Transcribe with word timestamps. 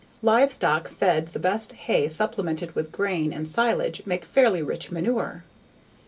Livestock 0.23 0.87
fed 0.87 1.27
the 1.27 1.37
best 1.37 1.73
hay 1.73 2.07
supplemented 2.07 2.73
with 2.73 2.91
grain 2.91 3.31
and 3.31 3.47
silage 3.47 4.01
make 4.03 4.25
fairly 4.25 4.63
rich 4.63 4.89
manure. 4.89 5.43